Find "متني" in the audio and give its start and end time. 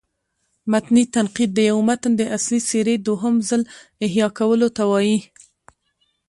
0.71-1.03